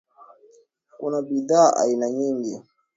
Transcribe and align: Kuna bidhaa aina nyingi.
Kuna 0.97 1.19
bidhaa 1.27 1.73
aina 1.81 2.07
nyingi. 2.17 2.55